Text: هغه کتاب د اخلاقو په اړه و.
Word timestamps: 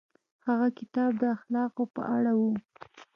هغه 0.47 0.67
کتاب 0.79 1.11
د 1.21 1.23
اخلاقو 1.35 1.83
په 1.95 2.01
اړه 2.15 2.31
و. 2.39 2.41